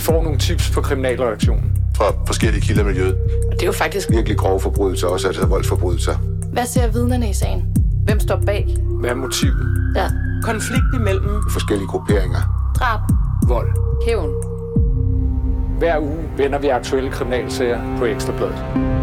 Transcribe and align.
Vi 0.00 0.04
får 0.04 0.22
nogle 0.22 0.38
tips 0.38 0.70
på 0.70 0.80
kriminalreaktionen. 0.80 1.72
Fra 1.96 2.04
forskellige 2.26 2.60
kilder 2.60 2.82
i 2.82 2.84
miljøet. 2.84 3.14
Og 3.46 3.52
det 3.52 3.62
er 3.62 3.66
jo 3.66 3.72
faktisk 3.72 4.10
Virkelig 4.10 4.38
grove 4.38 4.60
forbrydelser, 4.60 5.06
også 5.06 5.26
altså 5.26 5.46
voldsforbrydelser. 5.46 6.14
Hvad 6.52 6.66
ser 6.66 6.92
vidnerne 6.92 7.30
i 7.30 7.32
sagen? 7.32 7.64
Hvem 8.04 8.20
står 8.20 8.42
bag? 8.46 8.76
Hvad 9.00 9.10
er 9.10 9.14
motivet? 9.14 9.92
Ja. 9.96 10.06
Konflikt 10.42 10.84
imellem 10.94 11.42
Forskellige 11.50 11.88
grupperinger. 11.88 12.72
Drab. 12.78 13.00
Vold. 13.48 13.68
Hævn. 14.06 14.30
Hver 15.78 15.98
uge 15.98 16.18
vender 16.36 16.58
vi 16.58 16.68
aktuelle 16.68 17.10
kriminalsager 17.10 17.98
på 17.98 18.04
Ekstrabladet. 18.04 18.99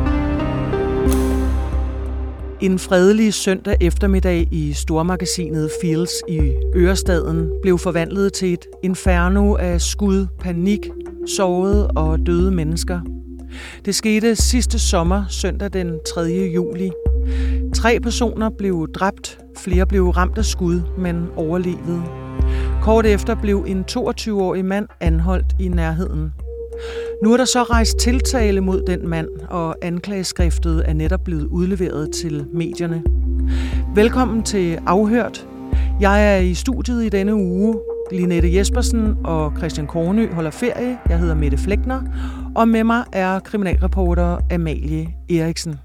En 2.61 2.79
fredelig 2.79 3.33
søndag 3.33 3.77
eftermiddag 3.81 4.47
i 4.51 4.73
stormagasinet 4.73 5.71
Fields 5.81 6.11
i 6.29 6.51
Ørestaden 6.75 7.49
blev 7.61 7.77
forvandlet 7.77 8.33
til 8.33 8.53
et 8.53 8.65
inferno 8.83 9.55
af 9.55 9.81
skud, 9.81 10.27
panik, 10.39 10.89
sårede 11.37 11.87
og 11.87 12.19
døde 12.25 12.51
mennesker. 12.51 12.99
Det 13.85 13.95
skete 13.95 14.35
sidste 14.35 14.79
sommer, 14.79 15.23
søndag 15.29 15.73
den 15.73 15.99
3. 16.15 16.21
juli. 16.55 16.91
Tre 17.75 17.99
personer 17.99 18.49
blev 18.49 18.87
dræbt, 18.93 19.39
flere 19.57 19.85
blev 19.85 20.09
ramt 20.09 20.37
af 20.37 20.45
skud, 20.45 20.81
men 20.97 21.27
overlevede. 21.35 22.03
Kort 22.81 23.05
efter 23.05 23.35
blev 23.35 23.65
en 23.67 23.85
22-årig 23.91 24.65
mand 24.65 24.87
anholdt 24.99 25.55
i 25.59 25.67
nærheden. 25.67 26.33
Nu 27.23 27.33
er 27.33 27.37
der 27.37 27.45
så 27.45 27.63
rejst 27.63 27.97
tiltale 27.97 28.61
mod 28.61 28.81
den 28.81 29.07
mand, 29.07 29.27
og 29.49 29.75
anklageskriftet 29.81 30.89
er 30.89 30.93
netop 30.93 31.23
blevet 31.23 31.45
udleveret 31.45 32.11
til 32.11 32.45
medierne. 32.53 33.03
Velkommen 33.95 34.43
til 34.43 34.79
Afhørt. 34.85 35.47
Jeg 36.01 36.35
er 36.35 36.37
i 36.37 36.53
studiet 36.53 37.05
i 37.05 37.09
denne 37.09 37.35
uge. 37.35 37.79
Linette 38.11 38.55
Jespersen 38.55 39.15
og 39.23 39.53
Christian 39.57 39.87
Kornø 39.87 40.33
holder 40.33 40.51
ferie. 40.51 40.99
Jeg 41.09 41.19
hedder 41.19 41.35
Mette 41.35 41.57
Flækner, 41.57 42.01
og 42.55 42.67
med 42.67 42.83
mig 42.83 43.03
er 43.13 43.39
kriminalreporter 43.39 44.37
Amalie 44.51 45.07
Eriksen. 45.29 45.75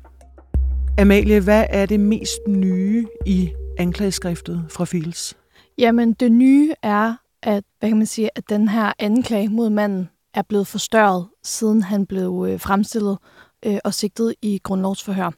Amalie, 0.98 1.40
hvad 1.40 1.64
er 1.70 1.86
det 1.86 2.00
mest 2.00 2.40
nye 2.48 3.06
i 3.26 3.50
anklageskriftet 3.78 4.64
fra 4.70 4.84
Fields? 4.84 5.36
Jamen, 5.78 6.12
det 6.12 6.32
nye 6.32 6.72
er, 6.82 7.14
at, 7.42 7.64
hvad 7.80 7.90
kan 7.90 7.98
man 7.98 8.06
sige, 8.06 8.30
at 8.34 8.44
den 8.48 8.68
her 8.68 8.92
anklage 8.98 9.48
mod 9.48 9.70
manden 9.70 10.08
er 10.34 10.42
blevet 10.42 10.66
forstørret, 10.66 11.28
siden 11.42 11.82
han 11.82 12.06
blev 12.06 12.46
øh, 12.48 12.60
fremstillet 12.60 13.18
øh, 13.66 13.78
og 13.84 13.94
sigtet 13.94 14.34
i 14.42 14.60
grundlovsforhør. 14.62 15.30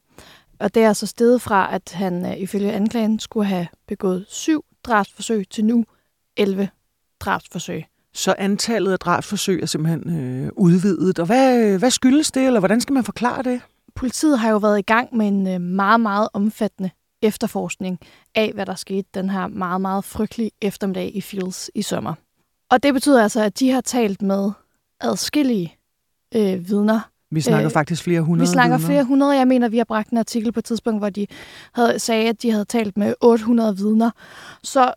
Og 0.58 0.74
det 0.74 0.82
er 0.82 0.88
altså 0.88 1.06
stedet 1.06 1.42
fra, 1.42 1.74
at 1.74 1.92
han 1.92 2.26
øh, 2.26 2.40
ifølge 2.40 2.72
anklagen 2.72 3.18
skulle 3.18 3.46
have 3.46 3.66
begået 3.88 4.24
syv 4.28 4.64
drabsforsøg 4.84 5.48
til 5.50 5.64
nu 5.64 5.84
11 6.36 6.68
drabsforsøg. 7.20 7.84
Så 8.14 8.34
antallet 8.38 8.92
af 8.92 8.98
drabsforsøg 8.98 9.62
er 9.62 9.66
simpelthen 9.66 10.18
øh, 10.18 10.50
udvidet. 10.56 11.18
Og 11.18 11.26
hvad, 11.26 11.78
hvad 11.78 11.90
skyldes 11.90 12.32
det, 12.32 12.46
eller 12.46 12.60
hvordan 12.60 12.80
skal 12.80 12.92
man 12.92 13.04
forklare 13.04 13.42
det? 13.42 13.60
Politiet 13.94 14.38
har 14.38 14.50
jo 14.50 14.56
været 14.56 14.78
i 14.78 14.82
gang 14.82 15.16
med 15.16 15.28
en 15.28 15.48
øh, 15.48 15.60
meget, 15.60 16.00
meget 16.00 16.28
omfattende 16.32 16.90
efterforskning 17.22 17.98
af, 18.34 18.52
hvad 18.54 18.66
der 18.66 18.74
skete 18.74 19.08
den 19.14 19.30
her 19.30 19.46
meget, 19.46 19.80
meget 19.80 20.04
frygtelige 20.04 20.50
eftermiddag 20.62 21.16
i 21.16 21.20
Fields 21.20 21.70
i 21.74 21.82
sommer. 21.82 22.14
Og 22.70 22.82
det 22.82 22.94
betyder 22.94 23.22
altså, 23.22 23.42
at 23.42 23.58
de 23.58 23.70
har 23.70 23.80
talt 23.80 24.22
med 24.22 24.50
adskillige 25.04 25.76
øh, 26.34 26.68
vidner. 26.68 27.00
Vi 27.30 27.40
snakker 27.40 27.66
Øh, 27.66 27.72
faktisk 27.72 28.02
flere 28.02 28.20
hundrede 28.20 28.48
Vi 28.48 28.52
snakker 28.52 28.76
vidner. 28.76 28.88
flere 28.92 29.04
hundrede. 29.04 29.36
Jeg 29.36 29.48
mener, 29.48 29.68
vi 29.68 29.76
har 29.78 29.84
bragt 29.84 30.10
en 30.10 30.18
artikel 30.18 30.52
på 30.52 30.60
et 30.60 30.64
tidspunkt, 30.64 31.00
hvor 31.00 31.10
de 31.10 31.26
havde, 31.72 31.98
sagde, 31.98 32.28
at 32.28 32.42
de 32.42 32.50
havde 32.50 32.64
talt 32.64 32.96
med 32.96 33.14
800 33.20 33.76
vidner. 33.76 34.10
Så 34.62 34.94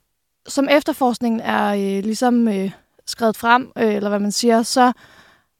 som 0.47 0.67
efterforskningen 0.71 1.39
er 1.41 1.67
øh, 1.73 2.03
ligesom 2.03 2.47
øh, 2.47 2.71
skrevet 3.05 3.37
frem, 3.37 3.71
øh, 3.77 3.93
eller 3.95 4.09
hvad 4.09 4.19
man 4.19 4.31
siger, 4.31 4.61
så 4.63 4.91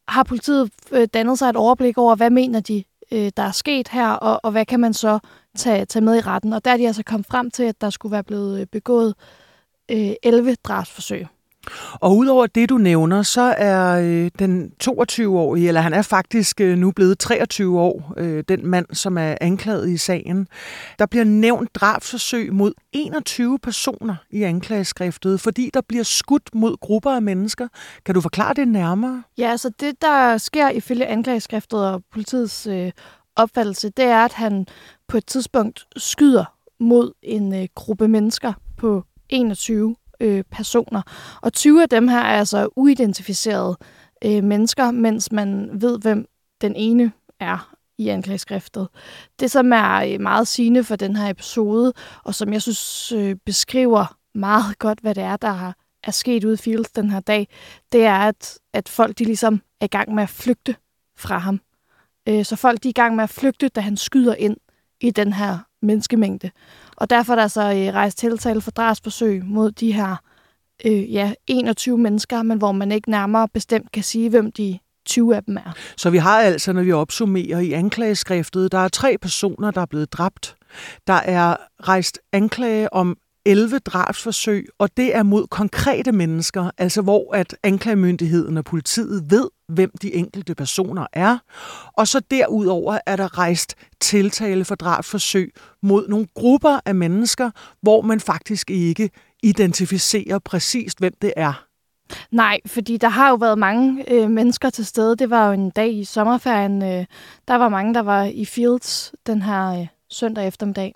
har 0.08 0.24
politiet 0.24 0.72
øh, 0.92 1.08
dannet 1.14 1.40
sig 1.40 1.50
et 1.50 1.56
overblik 1.56 1.98
over, 1.98 2.16
hvad 2.16 2.30
mener 2.30 2.60
de, 2.60 2.84
øh, 3.12 3.32
der 3.38 3.44
er 3.44 3.52
sket 3.52 3.88
her, 3.88 4.10
og, 4.10 4.40
og 4.44 4.52
hvad 4.52 4.66
kan 4.66 4.80
man 4.80 4.94
så 4.94 5.20
tage, 5.58 5.86
tage 5.86 6.06
med 6.06 6.16
i 6.16 6.22
retten. 6.22 6.54
Og 6.54 6.66
der 6.66 6.72
er 6.72 6.78
de 6.78 6.88
altså 6.88 7.04
kommet 7.04 7.28
frem 7.28 7.52
til, 7.52 7.64
at 7.64 7.82
der 7.82 7.90
skulle 7.90 8.12
være 8.12 8.24
blevet 8.24 8.60
øh, 8.62 8.66
begået 8.72 9.14
øh, 9.92 10.12
11 10.24 10.56
drabsforsøg. 10.64 11.28
Og 11.94 12.18
udover 12.18 12.48
det, 12.48 12.70
du 12.70 12.78
nævner, 12.78 13.22
så 13.22 13.56
er 13.58 14.00
øh, 14.00 14.32
den 14.40 14.72
22-årige, 14.84 15.68
eller 15.68 15.82
han 15.82 15.94
er 15.94 16.02
faktisk 16.02 16.62
øh, 16.62 16.78
nu 16.78 16.92
blevet 16.92 17.20
23 17.20 17.80
år, 17.80 18.14
øh, 18.18 18.44
den 18.50 18.68
mand, 18.68 18.86
som 18.94 19.18
er 19.18 19.36
anklaget 19.42 19.90
i 19.90 19.98
sagen. 19.98 20.48
Der 21.00 21.06
bliver 21.06 21.26
nævnt 21.26 21.76
drabsforsøg 21.76 22.54
mod 22.54 22.74
21 22.94 23.60
personer 23.60 24.16
i 24.32 24.44
anklageskriftet, 24.44 25.42
fordi 25.42 25.70
der 25.74 25.82
bliver 25.82 26.04
skudt 26.04 26.56
mod 26.56 26.78
grupper 26.82 27.12
af 27.12 27.22
mennesker. 27.22 27.68
Kan 28.06 28.16
du 28.16 28.22
forklare 28.22 28.54
det 28.54 28.68
nærmere? 28.68 29.24
Ja, 29.38 29.52
altså 29.52 29.72
det, 29.80 30.02
der 30.02 30.38
sker 30.38 30.70
ifølge 30.70 31.06
anklageskriftet 31.06 31.86
og 31.86 32.04
politiets 32.12 32.68
øh, 32.68 32.92
opfattelse, 33.36 33.90
det 33.90 34.06
er, 34.06 34.26
at 34.26 34.34
han 34.34 34.68
på 35.08 35.18
et 35.18 35.26
tidspunkt 35.26 35.88
skyder 35.98 36.46
mod 36.80 37.12
en 37.24 37.56
øh, 37.56 37.68
gruppe 37.76 38.08
mennesker 38.08 38.54
på 38.78 39.04
21 39.30 39.96
øh, 40.20 40.44
personer. 40.52 41.02
Og 41.42 41.54
20 41.54 41.82
af 41.82 41.90
dem 41.90 42.08
her 42.08 42.20
er 42.20 42.40
altså 42.40 42.70
uidentificerede 42.76 43.78
øh, 44.26 44.44
mennesker, 44.44 44.92
mens 44.92 45.32
man 45.32 45.70
ved, 45.74 46.00
hvem 46.00 46.26
den 46.62 46.76
ene 46.76 47.12
er 47.40 47.74
i 47.98 48.08
anklageskriftet. 48.08 48.88
Det, 49.40 49.52
som 49.52 49.74
er 49.74 50.14
øh, 50.14 50.22
meget 50.22 50.48
sigende 50.48 50.84
for 50.84 50.96
den 50.96 51.16
her 51.16 51.30
episode, 51.30 51.94
og 52.24 52.36
som 52.36 52.54
jeg 52.54 52.62
synes 52.62 53.12
øh, 53.12 53.36
beskriver 53.46 54.18
meget 54.36 54.80
godt, 54.80 55.00
hvad 55.00 55.16
det 55.16 55.24
er, 55.24 55.38
der 55.38 55.52
har, 55.52 55.76
er 56.04 56.12
sket 56.12 56.44
ude 56.44 56.54
i 56.54 56.58
Fields 56.58 56.92
den 56.92 57.10
her 57.10 57.20
dag, 57.20 57.48
det 57.92 58.06
er, 58.06 58.18
at, 58.18 58.60
at 58.74 58.90
folk 58.90 59.20
de 59.20 59.26
ligesom 59.26 59.62
er 59.82 59.86
i 59.86 59.88
gang 59.88 60.16
med 60.16 60.24
at 60.24 60.30
flygte 60.30 60.76
fra 61.16 61.38
ham. 61.38 61.62
Øh, 62.28 62.46
så 62.46 62.56
folk 62.56 62.84
de 62.84 62.88
er 62.88 62.90
i 62.90 63.02
gang 63.02 63.16
med 63.16 63.24
at 63.24 63.30
flygte, 63.30 63.68
da 63.68 63.82
han 63.82 63.98
skyder 63.98 64.36
ind 64.36 64.58
i 65.02 65.12
den 65.12 65.34
her 65.34 65.60
menneskemængde. 65.82 66.50
Og 66.98 67.10
derfor 67.10 67.34
er 67.34 67.40
der 67.40 67.48
så 67.48 67.62
øh, 67.62 67.94
rejst 67.94 68.18
tiltale 68.18 68.62
for 68.62 68.72
drabsforsøg 68.72 69.46
mod 69.46 69.72
de 69.72 69.92
her 69.92 70.16
øh, 70.86 71.14
ja, 71.14 71.34
21 71.48 71.98
mennesker, 71.98 72.44
men 72.44 72.58
hvor 72.58 72.72
man 72.72 72.92
ikke 72.92 73.12
nærmere 73.12 73.48
bestemt 73.54 73.92
kan 73.92 74.04
sige, 74.04 74.30
hvem 74.30 74.52
de 74.52 74.80
20 75.06 75.36
af 75.36 75.44
dem 75.44 75.58
er. 75.58 75.76
Så 75.98 76.10
vi 76.10 76.18
har 76.18 76.42
altså, 76.42 76.74
når 76.74 76.82
vi 76.82 76.92
opsummerer 76.92 77.60
i 77.60 77.72
anklageskriftet, 77.72 78.72
der 78.72 78.78
er 78.78 78.88
tre 78.88 79.18
personer, 79.22 79.72
der 79.72 79.82
er 79.82 79.86
blevet 79.86 80.14
dræbt. 80.14 80.56
Der 81.08 81.14
er 81.14 81.56
rejst 81.84 82.20
anklage 82.34 82.94
om 82.94 83.18
11 83.46 83.80
drabsforsøg, 83.80 84.68
og 84.80 84.98
det 84.98 85.16
er 85.16 85.24
mod 85.24 85.48
konkrete 85.48 86.12
mennesker, 86.12 86.72
altså 86.78 87.02
hvor 87.02 87.36
at 87.36 87.58
anklagemyndigheden 87.64 88.58
og 88.58 88.66
politiet 88.66 89.32
ved, 89.32 89.50
hvem 89.68 89.92
de 90.02 90.14
enkelte 90.14 90.56
personer 90.56 91.08
er. 91.14 91.38
Og 91.94 92.08
så 92.08 92.20
derudover 92.32 93.00
er 93.06 93.16
der 93.16 93.38
rejst 93.38 93.76
tiltale 94.00 94.66
for 94.66 94.76
drabsforsøg 94.76 95.54
mod 95.82 96.08
nogle 96.08 96.28
grupper 96.34 96.80
af 96.86 96.96
mennesker, 96.96 97.52
hvor 97.82 98.02
man 98.02 98.20
faktisk 98.20 98.72
ikke 98.72 99.10
identificerer 99.44 100.40
præcist, 100.40 101.00
hvem 101.00 101.14
det 101.22 101.34
er. 101.38 101.64
Nej, 102.32 102.60
fordi 102.66 102.98
der 102.98 103.10
har 103.10 103.30
jo 103.30 103.36
været 103.36 103.58
mange 103.58 104.14
øh, 104.14 104.30
mennesker 104.30 104.70
til 104.70 104.86
stede. 104.86 105.16
Det 105.16 105.30
var 105.30 105.48
jo 105.48 105.54
en 105.54 105.70
dag 105.70 105.94
i 105.94 106.04
sommerferien. 106.04 106.84
Øh, 106.84 107.06
der 107.48 107.56
var 107.56 107.70
mange, 107.70 107.94
der 107.94 108.02
var 108.02 108.24
i 108.24 108.46
Fields 108.46 109.14
den 109.28 109.42
her 109.42 109.80
øh, 109.80 109.88
søndag 110.10 110.48
eftermiddag. 110.48 110.96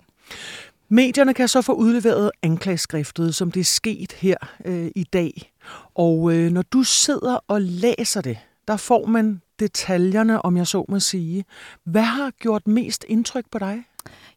Medierne 0.88 1.34
kan 1.34 1.48
så 1.48 1.62
få 1.62 1.72
udleveret 1.72 2.30
anklageskriftet, 2.42 3.34
som 3.34 3.52
det 3.52 3.60
er 3.60 3.64
sket 3.64 4.12
her 4.12 4.36
øh, 4.64 4.90
i 4.96 5.04
dag. 5.04 5.52
Og 5.94 6.32
øh, 6.34 6.50
når 6.50 6.62
du 6.62 6.82
sidder 6.82 7.38
og 7.48 7.60
læser 7.60 8.20
det, 8.20 8.38
der 8.68 8.76
får 8.76 9.06
man 9.06 9.42
detaljerne, 9.58 10.44
om 10.44 10.56
jeg 10.56 10.66
så 10.66 10.84
må 10.88 11.00
sige. 11.00 11.44
Hvad 11.84 12.02
har 12.02 12.30
gjort 12.30 12.66
mest 12.66 13.04
indtryk 13.08 13.44
på 13.50 13.58
dig? 13.58 13.84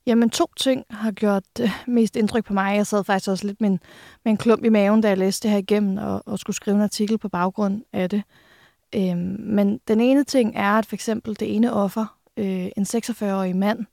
Jamen, 0.06 0.30
to 0.30 0.46
ting 0.58 0.86
har 0.90 1.12
gjort 1.12 1.44
øh, 1.62 1.70
mest 1.88 2.16
indtryk 2.16 2.46
på 2.46 2.54
mig. 2.54 2.76
Jeg 2.76 2.88
sad 2.88 3.04
faktisk 3.04 3.30
også 3.30 3.48
lidt 3.48 3.62
med 3.62 3.70
en, 3.70 3.80
med 4.26 4.32
en 4.32 4.38
klump 4.38 4.64
i 4.64 4.70
maven, 4.70 5.02
da 5.02 5.08
jeg 5.08 5.18
læste 5.18 5.44
det 5.44 5.52
her 5.52 5.58
igennem, 5.58 5.98
og, 5.98 6.24
og 6.26 6.40
skulle 6.40 6.56
skrive 6.56 6.76
en 6.76 6.82
artikel 6.82 7.18
på 7.18 7.30
baggrund 7.30 7.84
af 7.94 8.10
det. 8.10 8.24
Øhm, 8.96 9.36
men 9.40 9.80
den 9.88 10.02
ene 10.02 10.24
ting 10.24 10.56
er, 10.56 10.72
at 10.72 10.86
for 10.86 10.96
eksempel 10.96 11.40
det 11.40 11.56
ene 11.56 11.74
offer, 11.74 12.18
øh, 12.38 12.70
en 12.78 12.84
46-årig 12.84 13.56
mand, 13.56 13.86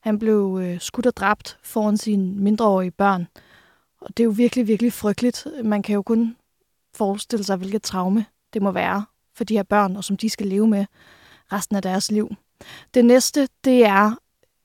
han 0.00 0.18
blev 0.18 0.60
øh, 0.62 0.80
skudt 0.80 1.06
og 1.06 1.16
dræbt 1.16 1.58
foran 1.62 1.96
sine 1.96 2.34
mindreårige 2.34 2.90
børn. 2.90 3.26
Og 4.00 4.08
det 4.16 4.22
er 4.22 4.24
jo 4.24 4.30
virkelig, 4.36 4.66
virkelig 4.66 4.92
frygteligt. 4.92 5.46
Man 5.64 5.82
kan 5.82 5.94
jo 5.94 6.02
kun 6.02 6.36
forestille 6.94 7.44
sig, 7.44 7.56
hvilket 7.56 7.82
traume 7.82 8.24
det 8.54 8.62
må 8.62 8.70
være 8.70 9.04
for 9.38 9.44
de 9.44 9.56
her 9.56 9.62
børn, 9.62 9.96
og 9.96 10.04
som 10.04 10.16
de 10.16 10.30
skal 10.30 10.46
leve 10.46 10.68
med 10.68 10.86
resten 11.52 11.76
af 11.76 11.82
deres 11.82 12.10
liv. 12.10 12.30
Det 12.94 13.04
næste, 13.04 13.48
det 13.64 13.84
er, 13.84 14.16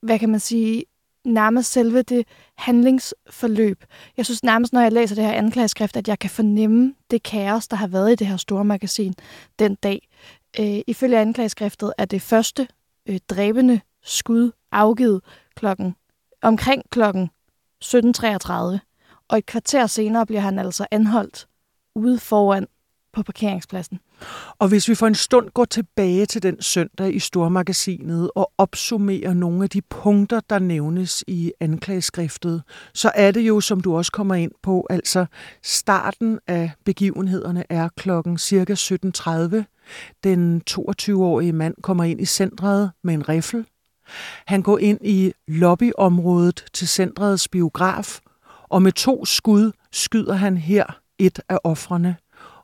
hvad 0.01 0.19
kan 0.19 0.29
man 0.29 0.39
sige, 0.39 0.85
nærmest 1.25 1.71
selve 1.71 2.01
det 2.01 2.27
handlingsforløb. 2.57 3.83
Jeg 4.17 4.25
synes 4.25 4.43
nærmest, 4.43 4.73
når 4.73 4.81
jeg 4.81 4.91
læser 4.91 5.15
det 5.15 5.23
her 5.23 5.33
anklageskrift, 5.33 5.97
at 5.97 6.07
jeg 6.07 6.19
kan 6.19 6.29
fornemme 6.29 6.93
det 7.11 7.23
kaos, 7.23 7.67
der 7.67 7.77
har 7.77 7.87
været 7.87 8.11
i 8.11 8.15
det 8.15 8.27
her 8.27 8.37
store 8.37 8.65
magasin 8.65 9.13
den 9.59 9.75
dag. 9.75 10.07
Øh, 10.59 10.79
ifølge 10.87 11.19
anklageskriftet 11.19 11.93
er 11.97 12.05
det 12.05 12.21
første 12.21 12.67
øh, 13.05 13.19
dræbende 13.29 13.81
skud 14.03 14.51
afgivet 14.71 15.21
klokken, 15.55 15.95
omkring 16.41 16.83
klokken 16.89 17.29
17.33, 17.85 18.53
og 19.27 19.37
et 19.37 19.45
kvarter 19.45 19.87
senere 19.87 20.25
bliver 20.25 20.41
han 20.41 20.59
altså 20.59 20.87
anholdt 20.91 21.47
ude 21.95 22.19
foran 22.19 22.67
på 23.13 23.23
parkeringspladsen. 23.23 23.99
Og 24.59 24.67
hvis 24.67 24.89
vi 24.89 24.95
for 24.95 25.07
en 25.07 25.15
stund 25.15 25.49
går 25.49 25.65
tilbage 25.65 26.25
til 26.25 26.43
den 26.43 26.61
søndag 26.61 27.15
i 27.15 27.19
Stormagasinet 27.19 28.31
og 28.35 28.51
opsummerer 28.57 29.33
nogle 29.33 29.63
af 29.63 29.69
de 29.69 29.81
punkter, 29.81 30.39
der 30.49 30.59
nævnes 30.59 31.23
i 31.27 31.51
anklageskriftet, 31.59 32.63
så 32.93 33.11
er 33.15 33.31
det 33.31 33.41
jo, 33.41 33.61
som 33.61 33.81
du 33.81 33.97
også 33.97 34.11
kommer 34.11 34.35
ind 34.35 34.51
på, 34.63 34.87
altså 34.89 35.25
starten 35.63 36.39
af 36.47 36.71
begivenhederne 36.85 37.63
er 37.69 37.89
klokken 37.97 38.37
cirka 38.37 38.73
17.30. 38.73 39.63
Den 40.23 40.61
22-årige 40.69 41.53
mand 41.53 41.75
kommer 41.81 42.03
ind 42.03 42.21
i 42.21 42.25
centret 42.25 42.91
med 43.03 43.13
en 43.13 43.29
riffel. 43.29 43.65
Han 44.45 44.61
går 44.61 44.77
ind 44.77 44.99
i 45.01 45.33
lobbyområdet 45.47 46.65
til 46.73 46.87
centrets 46.87 47.47
biograf, 47.47 48.19
og 48.69 48.81
med 48.81 48.91
to 48.91 49.25
skud 49.25 49.71
skyder 49.91 50.33
han 50.33 50.57
her 50.57 50.99
et 51.19 51.39
af 51.49 51.57
offrene. 51.63 52.15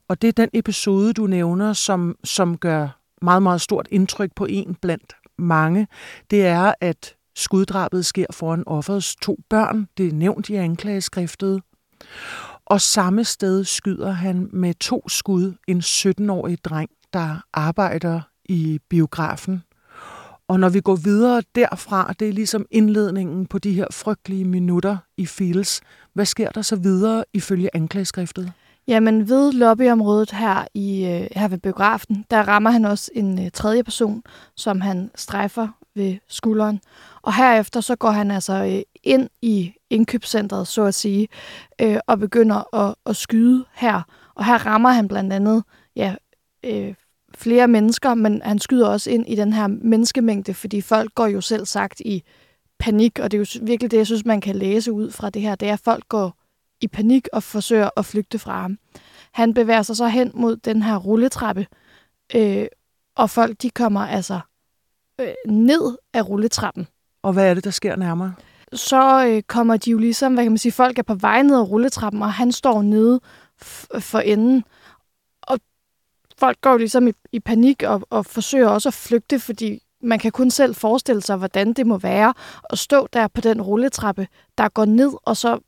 Og 0.10 0.22
det 0.22 0.28
er 0.28 0.32
den 0.32 0.50
episode, 0.54 1.14
du 1.14 1.28
nævner, 1.28 1.74
som, 1.74 2.16
som 2.24 2.58
gør 2.58 3.00
meget, 3.22 3.44
meget 3.44 3.62
stort 3.62 3.88
indtryk 3.92 4.32
på 4.36 4.46
en 4.46 4.76
blandt 4.82 5.14
mange. 5.38 5.88
Det 6.32 6.46
er, 6.46 6.74
at 6.82 7.16
skuddrabet 7.36 8.06
sker 8.06 8.26
foran 8.32 8.64
offerets 8.66 9.16
to 9.16 9.40
børn. 9.50 9.88
Det 9.98 10.08
er 10.08 10.14
nævnt 10.14 10.50
i 10.50 10.56
anklageskriftet. 10.56 11.62
Og 12.66 12.82
samme 12.82 13.24
sted 13.24 13.64
skyder 13.64 14.12
han 14.12 14.50
med 14.54 14.74
to 14.74 15.10
skud 15.10 15.54
en 15.68 15.80
17-årig 15.80 16.64
dreng, 16.64 16.90
der 17.14 17.44
arbejder 17.54 18.22
i 18.46 18.80
biografen. 18.90 19.64
Og 20.48 20.60
når 20.60 20.70
vi 20.70 20.82
går 20.82 20.96
videre 20.96 21.44
derfra, 21.56 22.14
det 22.20 22.30
er 22.30 22.34
ligesom 22.34 22.66
indledningen 22.72 23.46
på 23.46 23.60
de 23.60 23.74
her 23.74 23.88
frygtelige 23.92 24.46
minutter 24.46 24.98
i 25.18 25.26
Fields. 25.26 25.82
Hvad 26.14 26.26
sker 26.26 26.50
der 26.50 26.62
så 26.62 26.76
videre 26.76 27.24
ifølge 27.34 27.70
anklageskriftet? 27.76 28.54
Jamen 28.90 29.30
ved 29.30 29.52
lobbyområdet 29.52 30.32
her, 30.32 30.66
i, 30.74 31.06
øh, 31.06 31.28
her 31.36 31.48
ved 31.48 31.58
biografen, 31.58 32.26
der 32.32 32.48
rammer 32.48 32.70
han 32.70 32.86
også 32.86 33.12
en 33.16 33.46
øh, 33.46 33.52
tredje 33.52 33.84
person, 33.84 34.24
som 34.56 34.82
han 34.82 35.12
strejfer 35.16 35.68
ved 35.96 36.18
skulderen. 36.28 36.80
Og 37.22 37.36
herefter 37.36 37.82
så 37.82 37.96
går 37.96 38.10
han 38.10 38.32
altså 38.32 38.54
øh, 38.54 38.82
ind 39.04 39.30
i 39.42 39.74
indkøbscentret, 39.90 40.68
så 40.68 40.84
at 40.84 40.94
sige, 40.94 41.28
øh, 41.82 41.98
og 42.08 42.20
begynder 42.20 42.76
at, 42.76 42.96
at 43.06 43.16
skyde 43.16 43.66
her. 43.74 44.02
Og 44.36 44.46
her 44.46 44.66
rammer 44.66 44.90
han 44.90 45.08
blandt 45.08 45.34
andet 45.34 45.64
ja, 45.96 46.16
øh, 46.66 46.94
flere 47.36 47.68
mennesker, 47.68 48.14
men 48.14 48.42
han 48.42 48.60
skyder 48.60 48.88
også 48.88 49.10
ind 49.12 49.26
i 49.28 49.36
den 49.36 49.54
her 49.54 49.68
menneskemængde, 49.68 50.54
fordi 50.54 50.82
folk 50.82 51.16
går 51.16 51.28
jo 51.28 51.42
selv 51.42 51.66
sagt 51.66 52.00
i 52.00 52.24
panik, 52.80 53.20
og 53.20 53.32
det 53.32 53.38
er 53.38 53.40
jo 53.40 53.66
virkelig 53.66 53.92
det, 53.92 53.98
jeg 53.98 54.06
synes, 54.06 54.26
man 54.26 54.42
kan 54.42 54.56
læse 54.56 54.92
ud 54.92 55.12
fra 55.12 55.30
det 55.30 55.42
her, 55.42 55.56
det 55.56 55.70
er, 55.70 55.74
at 55.74 55.80
folk 55.80 56.04
går 56.10 56.39
i 56.82 56.88
panik 56.88 57.28
og 57.34 57.44
forsøger 57.44 57.90
at 57.98 58.06
flygte 58.06 58.40
fra 58.40 58.62
ham. 58.62 58.78
Han 59.32 59.54
bevæger 59.54 59.82
sig 59.82 59.96
så 59.96 60.08
hen 60.08 60.32
mod 60.34 60.58
den 60.58 60.84
her 60.84 60.98
rulletrappe, 60.98 61.68
øh, 62.36 62.66
og 63.16 63.30
folk 63.30 63.62
de 63.62 63.70
kommer 63.70 64.02
altså 64.02 64.40
øh, 65.20 65.34
ned 65.48 65.98
af 66.14 66.30
rulletrappen. 66.30 66.88
Og 67.22 67.34
hvad 67.34 67.50
er 67.50 67.54
det, 67.54 67.64
der 67.64 67.72
sker 67.72 67.96
nærmere? 67.96 68.34
Så 68.74 69.26
øh, 69.28 69.44
kommer 69.44 69.78
de 69.78 69.92
jo 69.92 69.98
ligesom, 69.98 70.34
hvad 70.34 70.44
kan 70.44 70.52
man 70.52 70.58
sige, 70.58 70.72
folk 70.72 71.00
er 71.00 71.04
på 71.04 71.16
vej 71.16 71.42
ned 71.42 71.56
ad 71.56 71.62
rulletrappen, 71.62 72.22
og 72.22 72.34
han 72.34 72.52
står 72.52 72.82
nede 72.82 73.20
for 74.00 74.20
enden. 74.20 74.64
Og 75.42 75.60
folk 76.38 76.62
går 76.62 76.72
jo 76.72 76.78
ligesom 76.78 77.08
i, 77.08 77.12
i 77.32 77.40
panik 77.40 77.84
og, 77.84 78.02
og 78.10 78.26
forsøger 78.26 78.68
også 78.68 78.90
at 78.90 78.94
flygte, 78.94 79.40
fordi 79.40 79.84
man 80.02 80.20
kan 80.20 80.32
kun 80.32 80.52
selv 80.52 80.76
forestille 80.76 81.22
sig, 81.22 81.38
hvordan 81.38 81.74
det 81.74 81.88
må 81.88 81.98
være 81.98 82.34
at 82.70 82.80
stå 82.80 83.08
der 83.14 83.28
på 83.28 83.42
den 83.42 83.62
rulletrappe, 83.62 84.28
der 84.58 84.70
går 84.70 84.86
ned, 84.86 85.14
og 85.26 85.38
så 85.38 85.60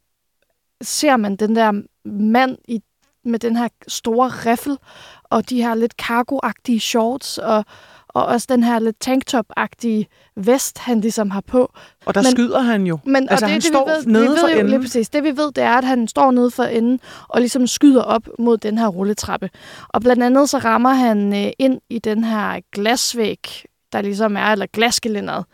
ser 0.81 1.17
man 1.17 1.35
den 1.35 1.55
der 1.55 1.81
mand 2.05 2.57
i, 2.67 2.81
med 3.25 3.39
den 3.39 3.55
her 3.55 3.67
store 3.87 4.29
riffel, 4.29 4.77
og 5.23 5.49
de 5.49 5.63
her 5.63 5.75
lidt 5.75 5.93
cargo-agtige 6.01 6.79
shorts, 6.79 7.37
og, 7.37 7.65
og 8.07 8.25
også 8.25 8.47
den 8.49 8.63
her 8.63 8.79
lidt 8.79 8.95
tanktop-agtige 8.99 10.05
vest, 10.35 10.77
han 10.77 11.01
ligesom 11.01 11.31
har 11.31 11.41
på. 11.41 11.73
Og 12.05 12.15
der 12.15 12.21
men, 12.21 12.31
skyder 12.31 12.59
han 12.59 12.87
jo. 12.87 12.99
Men, 13.05 13.29
altså, 13.29 13.45
og 13.45 13.49
det, 13.49 13.49
han 13.49 13.61
det, 13.61 13.67
står 13.67 13.85
vi 13.85 13.91
ved, 13.91 14.05
nede 14.05 14.23
vi 14.23 14.29
ved 14.29 14.37
for 14.37 14.47
jo, 14.47 14.53
enden. 14.53 14.69
Lige 14.69 14.79
præcis. 14.79 15.09
Det 15.09 15.23
vi 15.23 15.37
ved, 15.37 15.51
det 15.51 15.63
er, 15.63 15.73
at 15.77 15.83
han 15.83 16.07
står 16.07 16.31
nede 16.31 16.51
for 16.51 16.63
enden 16.63 16.99
og 17.27 17.39
ligesom 17.39 17.67
skyder 17.67 18.01
op 18.01 18.27
mod 18.39 18.57
den 18.57 18.77
her 18.77 18.87
rulletrappe. 18.87 19.49
Og 19.89 20.01
blandt 20.01 20.23
andet 20.23 20.49
så 20.49 20.57
rammer 20.57 20.93
han 20.93 21.45
øh, 21.45 21.51
ind 21.59 21.81
i 21.89 21.99
den 21.99 22.23
her 22.23 22.59
glasvæg, 22.71 23.65
der 23.91 24.01
ligesom 24.01 24.37
er, 24.37 24.51
eller 24.51 24.65
glasgelænderet, 24.65 25.45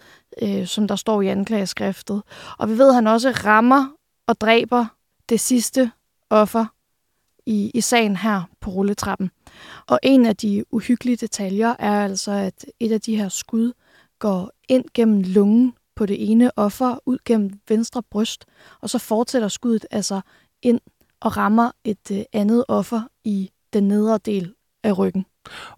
øh, 0.41 0.67
som 0.67 0.87
der 0.87 0.95
står 0.95 1.21
i 1.21 1.27
anklageskriftet. 1.27 2.21
Og 2.57 2.69
vi 2.69 2.77
ved, 2.77 2.89
at 2.89 2.95
han 2.95 3.07
også 3.07 3.29
rammer 3.31 3.87
og 4.27 4.41
dræber 4.41 4.85
det 5.29 5.39
sidste 5.39 5.91
offer 6.29 6.65
i, 7.45 7.71
i 7.73 7.81
sagen 7.81 8.15
her 8.15 8.41
på 8.59 8.71
rulletrappen. 8.71 9.31
Og 9.87 9.99
en 10.03 10.25
af 10.25 10.35
de 10.35 10.63
uhyggelige 10.71 11.15
detaljer 11.15 11.75
er 11.79 12.03
altså, 12.03 12.31
at 12.31 12.65
et 12.79 12.91
af 12.91 13.01
de 13.01 13.15
her 13.15 13.29
skud 13.29 13.73
går 14.19 14.51
ind 14.69 14.85
gennem 14.93 15.21
lungen 15.21 15.73
på 15.95 16.05
det 16.05 16.31
ene 16.31 16.51
offer, 16.57 16.99
ud 17.05 17.17
gennem 17.25 17.59
venstre 17.67 18.03
bryst, 18.03 18.45
og 18.81 18.89
så 18.89 18.97
fortsætter 18.97 19.47
skuddet 19.47 19.85
altså 19.91 20.21
ind 20.61 20.79
og 21.19 21.37
rammer 21.37 21.71
et 21.83 22.11
øh, 22.11 22.21
andet 22.33 22.65
offer 22.67 23.01
i 23.23 23.51
den 23.73 23.87
nedre 23.87 24.17
del 24.17 24.53
af 24.83 24.97
ryggen. 24.97 25.25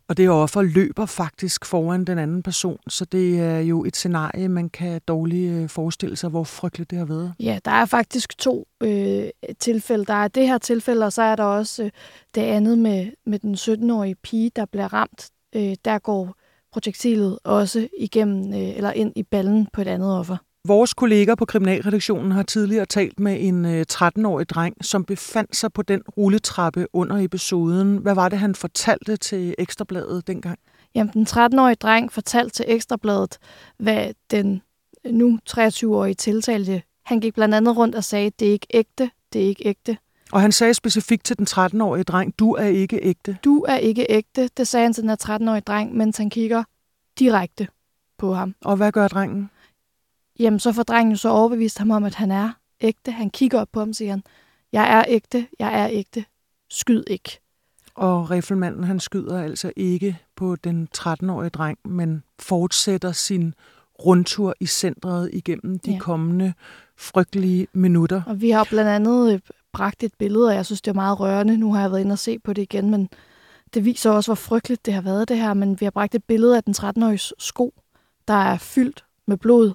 Og 0.07 0.18
det 0.18 0.30
offer 0.30 0.62
løber 0.62 1.06
faktisk 1.06 1.66
foran 1.66 2.06
den 2.06 2.18
anden 2.18 2.44
person, 2.44 2.77
så 2.88 3.06
det 3.06 3.39
er 3.39 3.60
jo 3.60 3.86
et 3.86 3.95
scenarie, 3.95 4.50
man 4.50 4.69
kan 4.69 5.01
dårligt 5.07 5.54
øh, 5.54 5.69
forestille 5.69 6.16
sig, 6.16 6.30
hvor 6.30 6.44
frygteligt 6.44 6.92
det 6.92 6.98
har 6.98 7.06
været. 7.06 7.33
Ja, 7.39 7.60
der 7.66 7.71
er 7.71 7.86
faktisk 7.86 8.38
to 8.38 8.68
øh, 8.83 9.24
tilfælde. 9.60 10.06
Der 10.06 10.13
er 10.13 10.27
det 10.27 10.48
her 10.48 10.57
tilfælde, 10.57 11.06
og 11.06 11.13
så 11.13 11.21
er 11.21 11.36
der 11.36 11.44
også 11.44 11.83
øh, 11.83 11.92
det 12.36 12.42
andet 12.42 12.77
med, 12.77 13.12
med 13.25 13.39
den 13.39 13.54
17-årige 13.56 14.16
pige, 14.16 14.51
der 14.56 14.66
bliver 14.66 14.94
ramt. 14.94 15.30
Øh, 15.56 15.75
der 15.86 16.00
går 16.00 16.36
projektilet 16.71 17.39
også 17.44 17.88
igennem 18.00 18.54
øh, 18.54 18.77
eller 18.77 18.92
ind 18.92 19.13
i 19.16 19.24
ballen 19.24 19.68
på 19.74 19.81
et 19.81 19.88
andet 19.88 20.18
offer. 20.18 20.38
Vores 20.69 20.94
kolleger 20.94 21.36
på 21.36 21.45
Kriminalredaktionen 21.45 22.31
har 22.31 22.44
tidligere 22.44 22.86
talt 22.86 23.19
med 23.19 23.38
en 23.39 23.81
13-årig 23.92 24.50
dreng, 24.50 24.86
som 24.86 25.06
befandt 25.06 25.56
sig 25.56 25.74
på 25.74 25.81
den 25.81 26.01
rulletrappe 26.18 26.88
under 26.94 27.18
episoden. 27.18 27.98
Hvad 27.98 28.16
var 28.16 28.30
det, 28.30 28.39
han 28.39 28.56
fortalte 28.56 29.18
til 29.18 29.56
Ekstrabladet 29.57 30.27
dengang? 30.27 30.60
Jamen, 30.95 31.13
den 31.13 31.27
13-årige 31.30 31.75
dreng 31.75 32.12
fortalte 32.12 32.56
til 32.56 32.66
Ekstrabladet, 32.68 33.38
hvad 33.77 34.13
den 34.31 34.62
nu 35.06 35.39
23-årige 35.50 36.13
tiltalte. 36.13 36.81
Han 37.06 37.19
gik 37.19 37.33
blandt 37.33 37.56
andet 37.56 37.77
rundt 37.77 37.95
og 37.95 38.04
sagde, 38.04 38.31
det 38.39 38.48
er 38.48 38.51
ikke 38.51 38.68
ægte, 38.69 39.10
det 39.33 39.44
er 39.44 39.48
ikke 39.48 39.68
ægte. 39.68 39.98
Og 40.31 40.42
han 40.42 40.51
sagde 40.51 40.74
specifikt 40.74 41.25
til 41.25 41.38
den 41.38 41.48
13-årige 41.50 42.04
dreng, 42.04 42.39
du 42.39 42.54
er 42.54 42.66
ikke 42.66 43.00
ægte. 43.04 43.38
Du 43.44 43.66
er 43.68 43.77
ikke 43.77 44.06
ægte, 44.10 44.49
det 44.57 44.68
sagde 44.68 44.83
han 44.83 44.94
til 44.94 45.02
den 45.02 45.09
her 45.09 45.38
13-årige 45.38 45.61
dreng, 45.61 45.97
mens 45.97 46.18
han 46.18 46.30
kigger 46.30 46.64
direkte 47.19 47.68
på 48.18 48.33
ham. 48.33 48.56
Og 48.61 48.78
hvad 48.78 48.92
gør 48.92 49.07
drengen? 49.07 49.49
Jamen, 50.40 50.60
så 50.60 50.72
får 50.72 50.84
drengen 50.84 51.18
så 51.18 51.30
overbevist 51.30 51.78
ham 51.78 51.92
om, 51.92 52.04
at 52.04 52.16
han 52.16 52.31
er 52.31 52.52
ægte. 52.81 53.12
Han 53.12 53.30
kigger 53.30 53.60
op 53.60 53.68
på 53.72 53.80
ham 53.80 53.90
og 53.90 53.96
siger, 53.96 54.12
han, 54.12 54.24
jeg 54.72 54.98
er 54.98 55.04
ægte, 55.08 55.48
jeg 55.60 55.81
er 55.81 55.88
ægte, 55.92 56.26
skyd 56.69 57.04
ikke. 57.08 57.40
Og 57.96 58.31
riffelmanden, 58.31 58.84
han 58.84 59.00
skyder 59.00 59.42
altså 59.42 59.72
ikke 59.76 60.18
på 60.36 60.56
den 60.56 60.88
13-årige 60.98 61.50
dreng, 61.50 61.80
men 61.86 62.24
fortsætter 62.40 63.12
sin 63.12 63.54
rundtur 64.06 64.54
i 64.60 64.66
centret 64.66 65.30
igennem 65.34 65.80
de 65.80 65.92
ja. 65.92 66.00
kommende 66.00 66.54
frygtelige 66.98 67.68
minutter. 67.74 68.22
Og 68.28 68.42
vi 68.42 68.50
har 68.50 68.68
blandt 68.69 68.90
andet 68.90 69.34
øh, 69.34 69.40
bragt 69.74 70.04
et 70.04 70.14
billede, 70.18 70.48
og 70.48 70.56
jeg 70.56 70.66
synes, 70.66 70.81
det 70.81 70.92
er 70.92 70.96
meget 70.96 71.19
rørende. 71.19 71.58
Nu 71.58 71.74
har 71.74 71.81
jeg 71.81 71.92
været 71.92 72.02
inde 72.02 72.14
og 72.14 72.19
se 72.19 72.40
på 72.40 72.54
det 72.54 72.62
igen, 72.62 72.90
men 72.90 73.10
det 73.74 73.86
viser 73.86 74.12
også, 74.12 74.28
hvor 74.28 74.36
frygteligt 74.36 74.86
det 74.86 74.94
har 74.94 75.02
været 75.02 75.30
det 75.30 75.38
her. 75.38 75.54
Men 75.54 75.80
vi 75.80 75.86
har 75.86 75.92
bragt 75.92 76.16
et 76.16 76.24
billede 76.24 76.58
af 76.58 76.64
den 76.64 76.76
13-årige 76.78 77.34
sko, 77.38 77.74
der 78.28 78.34
er 78.34 78.58
fyldt 78.58 79.06
med 79.28 79.38
blod. 79.38 79.74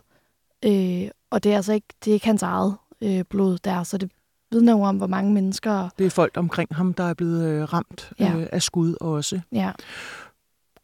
Øh, 0.65 1.09
og 1.31 1.45
det 1.45 1.53
er 1.53 1.57
altså 1.57 1.73
ikke, 1.73 1.87
det 2.05 2.11
er 2.11 2.15
ikke 2.15 2.27
hans 2.27 2.43
eget 2.43 2.77
øh, 3.01 3.25
blod 3.31 3.59
der, 3.59 3.83
så 3.83 3.99
det 3.99 4.11
vidner 4.51 4.73
jo 4.73 4.83
om, 4.83 4.97
hvor 4.97 5.07
mange 5.07 5.33
mennesker... 5.33 5.89
Det 5.99 6.07
er 6.07 6.11
folk 6.11 6.37
omkring 6.37 6.75
ham, 6.75 6.95
der 6.95 7.05
er 7.05 7.15
blevet 7.15 7.45
øh, 7.45 7.73
ramt 7.73 8.13
ja. 8.19 8.37
øh, 8.37 8.47
af 8.53 8.63
skud 8.63 8.95
også. 9.01 9.41
Ja. 9.53 9.73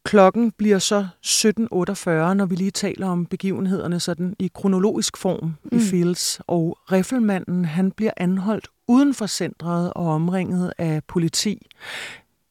Klokken 0.04 0.50
bliver 0.50 0.78
så 0.78 1.06
17.48, 1.26 2.34
når 2.34 2.46
vi 2.46 2.54
lige 2.54 2.70
taler 2.70 3.08
om 3.08 3.26
begivenhederne 3.26 4.00
sådan 4.00 4.36
i 4.38 4.50
kronologisk 4.54 5.16
form 5.16 5.54
mm. 5.64 5.78
i 5.78 5.80
Fields. 5.80 6.40
Og 6.46 6.78
riffelmanden, 6.92 7.64
han 7.64 7.90
bliver 7.90 8.12
anholdt 8.16 8.68
uden 8.88 9.14
for 9.14 9.26
centret 9.26 9.92
og 9.92 10.06
omringet 10.06 10.72
af 10.78 11.04
politi. 11.04 11.66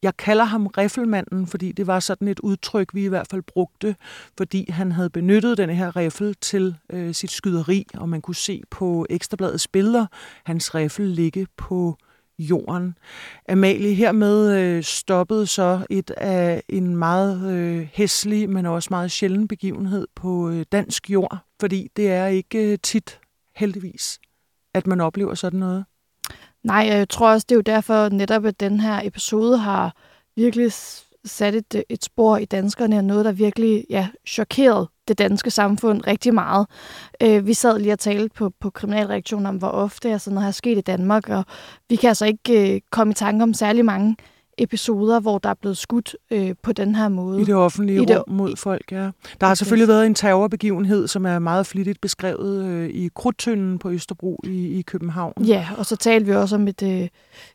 Jeg 0.04 0.18
kalder 0.18 0.44
ham 0.44 0.68
riffelmanden, 0.68 1.48
fordi 1.48 1.72
det 1.72 1.88
var 1.88 2.00
sådan 2.00 2.28
et 2.28 2.40
udtryk, 2.40 2.94
vi 2.94 3.06
i 3.06 3.08
hvert 3.08 3.28
fald 3.32 3.42
brugte, 3.42 3.96
fordi 4.38 4.72
han 4.72 4.92
havde 4.92 5.10
benyttet 5.10 5.58
den 5.58 5.70
her 5.70 5.96
riffel 5.96 6.36
til 6.36 6.76
øh, 6.90 7.14
sit 7.14 7.32
skyderi, 7.32 7.86
og 7.94 8.10
man 8.10 8.22
kunne 8.22 8.36
se 8.36 8.62
på 8.70 9.06
Ekstrabladets 9.10 9.68
billeder 9.68 10.06
hans 10.46 10.76
riffel 10.76 11.08
ligge 11.08 11.48
på 11.58 11.98
jorden. 12.40 12.98
Amalie, 13.50 13.94
hermed 13.94 14.58
øh, 14.58 14.84
stoppede 14.84 15.48
så 15.48 15.86
et 15.90 16.12
af 16.12 16.64
en 16.70 16.96
meget 16.96 17.52
øh, 17.52 17.88
hæslig, 17.94 18.50
men 18.50 18.66
også 18.66 18.88
meget 18.92 19.12
sjælden 19.12 19.48
begivenhed 19.48 20.08
på 20.16 20.50
øh, 20.50 20.66
dansk 20.72 21.10
jord, 21.10 21.38
fordi 21.60 21.88
det 21.96 22.12
er 22.12 22.28
ikke 22.28 22.72
øh, 22.72 22.78
tit, 22.84 23.20
heldigvis, 23.56 24.20
at 24.74 24.88
man 24.88 25.02
oplever 25.02 25.34
sådan 25.34 25.60
noget. 25.60 25.86
Nej, 26.64 26.86
jeg 26.90 27.10
tror 27.10 27.30
også, 27.30 27.46
det 27.50 27.56
er 27.56 27.58
jo 27.58 27.62
derfor 27.62 28.10
netop, 28.10 28.46
at 28.46 28.60
den 28.60 28.80
her 28.80 29.02
episode 29.04 29.58
har 29.58 29.96
virkelig 30.36 30.72
sat 31.26 31.56
et, 31.56 31.76
øh, 31.76 31.82
et 31.90 32.04
spor 32.04 32.38
i 32.38 32.46
danskerne, 32.46 32.98
og 32.98 33.04
noget, 33.04 33.26
der 33.26 33.32
virkelig 33.32 33.86
ja, 33.90 34.08
chokerede 34.28 34.90
det 35.08 35.18
danske 35.18 35.52
samfund 35.52 36.08
rigtig 36.08 36.34
meget. 36.34 36.68
Øh, 37.24 37.48
vi 37.48 37.54
sad 37.54 37.80
lige 37.80 37.94
og 37.94 38.00
talte 38.00 38.36
på, 38.36 38.52
på 38.60 38.70
kriminalreaktionen 38.70 39.46
om, 39.46 39.58
hvor 39.58 39.68
ofte 39.68 40.20
sådan 40.20 40.36
noget 40.36 40.46
har 40.46 40.52
sket 40.52 40.78
i 40.78 40.82
Danmark, 40.82 41.30
og 41.30 41.46
vi 41.90 41.96
kan 41.96 42.08
altså 42.08 42.26
ikke 42.26 42.76
øh, 42.76 42.82
komme 42.92 43.12
i 43.12 43.14
tanke 43.14 43.44
om 43.44 43.54
særlig 43.54 43.86
mange 43.86 44.16
episoder, 44.60 45.20
hvor 45.20 45.38
der 45.38 45.50
er 45.50 45.54
blevet 45.54 45.78
skudt 45.78 46.16
øh, 46.32 46.56
på 46.64 46.74
den 46.74 46.96
her 46.96 47.10
måde. 47.10 47.42
I 47.42 47.46
det 47.46 47.56
offentlige 47.56 48.02
I 48.02 48.06
det, 48.06 48.18
rum 48.18 48.36
mod 48.36 48.56
folk, 48.56 48.92
ja. 48.92 49.10
Der 49.42 49.48
har 49.48 49.56
selvfølgelig 49.56 49.88
været 49.88 50.06
en 50.06 50.16
terrorbegivenhed, 50.16 51.08
som 51.08 51.26
er 51.26 51.40
meget 51.40 51.66
flittigt 51.66 52.02
beskrevet 52.02 52.66
øh, 52.66 52.90
i 52.90 53.10
Krudtønden 53.16 53.80
på 53.80 53.92
Østerbro 53.92 54.42
i, 54.44 54.80
i 54.80 54.82
København. 54.82 55.34
Ja, 55.46 55.68
og 55.78 55.86
så 55.86 55.96
talte 55.96 56.26
vi 56.26 56.36
også 56.36 56.56
om 56.56 56.68
et 56.68 56.84
øh, 56.84 57.08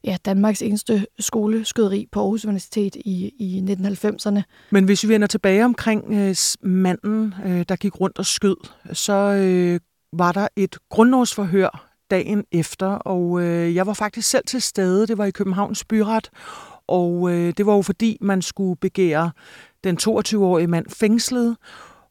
ja, 0.05 0.17
Danmarks 0.25 0.63
eneste 0.63 1.07
skoleskyderi 1.19 2.09
på 2.13 2.21
Aarhus 2.21 2.45
Universitet 2.45 2.97
i, 2.97 3.33
i 3.39 3.77
1990'erne. 3.79 4.41
Men 4.71 4.85
hvis 4.85 5.05
vi 5.05 5.09
vender 5.09 5.27
tilbage 5.27 5.65
omkring 5.65 6.05
øh, 6.11 6.37
manden, 6.63 7.35
øh, 7.47 7.65
der 7.69 7.77
gik 7.77 8.01
rundt 8.01 8.19
og 8.19 8.27
skød, 8.27 8.57
så 8.93 9.13
øh, 9.13 9.81
var 10.13 10.33
der 10.33 10.49
et 10.57 10.79
grundlovsforhør 10.91 11.91
dagen 12.11 12.45
efter, 12.53 12.87
og 12.87 13.43
øh, 13.43 13.75
jeg 13.75 13.87
var 13.87 13.93
faktisk 13.93 14.31
selv 14.31 14.45
til 14.47 14.63
stede. 14.63 15.07
Det 15.07 15.19
var 15.19 15.25
i 15.25 15.31
Københavns 15.31 15.85
Byret, 15.85 16.31
og 16.89 17.31
øh, 17.33 17.53
det 17.57 17.67
var 17.67 17.75
jo 17.75 17.83
fordi, 17.83 18.19
man 18.21 18.43
skulle 18.43 18.77
begære 18.77 19.31
den 19.85 19.99
22-årige 20.03 20.67
mand 20.67 20.87
fængslet, 20.89 21.57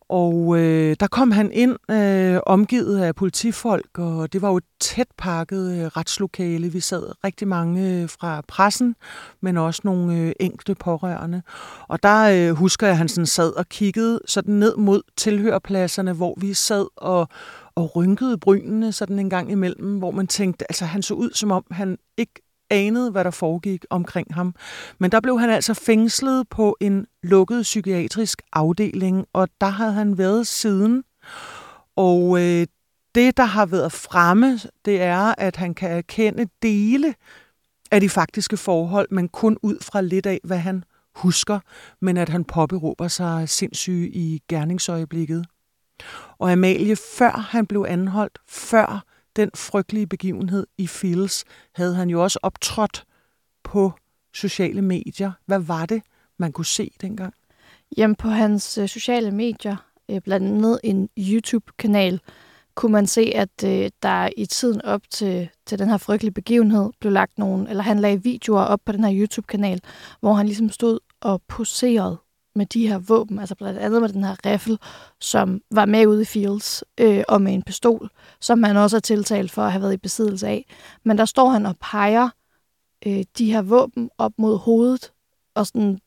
og 0.10 0.58
øh, 0.58 0.96
der 1.00 1.08
kom 1.08 1.32
han 1.32 1.52
ind 1.52 1.92
øh, 1.92 2.40
omgivet 2.46 3.00
af 3.00 3.16
politifolk, 3.16 4.00
og 4.00 4.34
det 4.34 4.42
var 4.42 4.50
jo 4.50 4.58
et 4.58 4.64
tæt 4.80 5.08
pakket 5.18 5.72
øh, 5.72 5.86
retslokale. 5.86 6.70
Vi 6.70 6.80
sad 6.80 7.24
rigtig 7.24 7.48
mange 7.48 8.02
øh, 8.02 8.10
fra 8.10 8.42
pressen, 8.48 8.96
men 9.42 9.58
også 9.58 9.82
nogle 9.84 10.18
øh, 10.18 10.32
enkelte 10.40 10.76
pårørende. 10.76 11.42
Og 11.88 12.04
der 12.04 12.50
øh, 12.50 12.56
husker 12.56 12.88
jeg, 12.88 12.92
at 12.92 12.98
han 12.98 13.08
sådan 13.08 13.26
sad 13.26 13.54
og 13.54 13.70
kiggede 13.70 14.20
sådan 14.28 14.54
ned 14.54 14.76
mod 14.76 15.02
tilhørpladserne, 15.18 16.14
hvor 16.14 16.34
vi 16.38 16.54
sad 16.54 16.88
og, 16.96 17.28
og 17.76 17.96
rynkede 17.96 18.38
brynene 18.38 18.92
sådan 18.92 19.20
en 19.20 19.30
gang 19.30 19.52
imellem, 19.52 19.98
hvor 19.98 20.12
man 20.12 20.28
tænkte, 20.28 20.72
altså 20.72 20.86
han 20.86 21.02
så 21.02 21.14
ud 21.14 21.32
som 21.32 21.52
om, 21.52 21.66
han 21.72 21.98
ikke 22.18 22.34
anede, 22.74 23.12
hvad 23.12 23.24
der 23.24 23.32
foregik 23.32 23.86
omkring 23.90 24.34
ham. 24.34 24.56
Men 25.00 25.12
der 25.12 25.20
blev 25.20 25.40
han 25.40 25.50
altså 25.50 25.74
fængslet 25.74 26.50
på 26.50 26.78
en 26.80 27.06
lukket 27.24 27.62
psykiatrisk 27.62 28.42
afdeling, 28.54 29.26
og 29.34 29.50
der 29.62 29.70
havde 29.70 29.94
han 29.94 30.18
været 30.18 30.48
siden. 30.48 31.04
Og 31.96 32.42
øh, 32.42 32.68
det, 33.16 33.38
der 33.38 33.44
har 33.44 33.66
været 33.66 33.92
fremme, 33.92 34.60
det 34.86 35.02
er, 35.02 35.36
at 35.38 35.56
han 35.56 35.74
kan 35.74 35.92
erkende 35.92 36.48
dele 36.62 37.16
af 37.92 38.02
de 38.02 38.10
faktiske 38.10 38.58
forhold, 38.58 39.08
men 39.12 39.30
kun 39.30 39.58
ud 39.62 39.78
fra 39.82 40.02
lidt 40.02 40.26
af, 40.26 40.40
hvad 40.44 40.58
han 40.58 40.84
husker, 41.16 41.60
men 42.02 42.18
at 42.18 42.30
han 42.30 42.44
påberåber 42.44 43.08
sig 43.08 43.50
sindssyge 43.50 44.10
i 44.10 44.42
gerningsøjeblikket. 44.50 45.46
Og 46.40 46.52
Amalie, 46.52 46.96
før 46.96 47.32
han 47.32 47.66
blev 47.66 47.86
anholdt, 47.88 48.40
før 48.48 49.04
den 49.36 49.50
frygtelige 49.56 50.08
begivenhed 50.08 50.68
i 50.78 50.88
Fields, 50.88 51.44
havde 51.76 51.96
han 51.96 52.10
jo 52.10 52.24
også 52.24 52.40
optrådt 52.44 53.06
på 53.64 53.92
sociale 54.34 54.82
medier. 54.82 55.32
Hvad 55.46 55.60
var 55.60 55.86
det, 55.86 56.02
man 56.38 56.52
kunne 56.52 56.66
se 56.66 56.92
dengang? 57.02 57.34
Jamen 57.98 58.16
på 58.16 58.28
hans 58.28 58.78
øh, 58.78 58.90
sociale 58.90 59.32
medier, 59.32 59.76
øh, 60.10 60.22
blandt 60.22 60.48
andet 60.48 60.80
en 60.84 61.10
YouTube-kanal, 61.18 62.20
kunne 62.76 62.92
man 62.92 63.08
se, 63.08 63.22
at 63.36 63.64
øh, 63.66 63.90
der 64.04 64.30
i 64.38 64.46
tiden 64.46 64.82
op 64.82 65.02
til, 65.10 65.50
til 65.66 65.80
den 65.80 65.90
her 65.90 65.98
frygtelige 65.98 66.34
begivenhed 66.34 66.92
blev 67.00 67.12
lagt 67.12 67.38
nogle, 67.38 67.70
eller 67.70 67.84
han 67.84 68.00
lagde 68.00 68.24
videoer 68.24 68.62
op 68.62 68.80
på 68.86 68.92
den 68.92 69.04
her 69.04 69.20
YouTube-kanal, 69.20 69.82
hvor 70.20 70.34
han 70.34 70.46
ligesom 70.46 70.70
stod 70.70 71.00
og 71.22 71.42
poserede 71.48 72.18
med 72.56 72.66
de 72.66 72.88
her 72.88 72.98
våben, 72.98 73.40
altså 73.40 73.56
blandt 73.56 73.80
andet 73.80 74.02
med 74.02 74.10
den 74.10 74.24
her 74.24 74.36
riffel, 74.46 74.80
som 75.20 75.62
var 75.72 75.86
med 75.86 76.08
ude 76.08 76.22
i 76.22 76.26
Fields, 76.26 76.84
øh, 77.00 77.24
og 77.28 77.42
med 77.42 77.54
en 77.54 77.64
pistol, 77.64 78.10
som 78.42 78.60
man 78.60 78.78
også 78.78 78.96
er 78.96 79.02
tiltalt 79.02 79.52
for 79.52 79.62
at 79.62 79.72
have 79.72 79.82
været 79.82 79.94
i 79.94 79.98
besiddelse 79.98 80.48
af. 80.48 80.66
Men 81.04 81.18
der 81.18 81.26
står 81.26 81.50
han 81.50 81.66
og 81.66 81.76
peger 81.82 82.30
øh, 83.06 83.24
de 83.38 83.52
her 83.52 83.62
våben 83.62 84.10
op 84.18 84.32
mod 84.38 84.58
hovedet, 84.58 85.12
og 85.56 85.68
sådan 85.68 86.00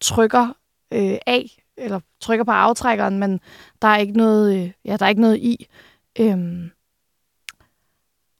trykker 0.00 0.48
øh, 0.92 1.18
af, 1.26 1.62
eller 1.76 2.00
trykker 2.20 2.44
på 2.44 2.50
aftrækkeren, 2.50 3.18
men 3.18 3.40
der 3.82 3.88
er 3.88 3.96
ikke 3.96 4.16
noget, 4.16 4.56
øh, 4.56 4.72
ja, 4.84 4.96
der 4.96 5.04
er 5.04 5.08
ikke 5.10 5.20
noget 5.20 5.38
i. 5.38 5.66
Øhm, 6.20 6.70